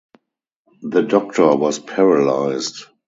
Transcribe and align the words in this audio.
The 0.81 1.03
Doctor 1.03 1.55
was 1.55 1.77
paralysed. 1.77 2.87